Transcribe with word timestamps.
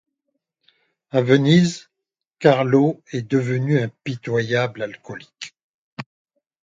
A 1.11 1.21
Venise, 1.21 1.91
Carlo 2.39 3.03
est 3.11 3.21
devenu 3.21 3.79
un 3.79 3.87
pitoyable 4.03 4.81
alcoolique. 4.81 5.55